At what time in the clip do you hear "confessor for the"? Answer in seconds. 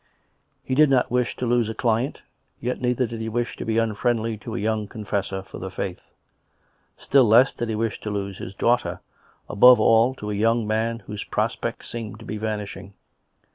4.87-5.69